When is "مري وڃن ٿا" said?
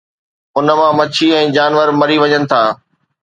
1.99-2.61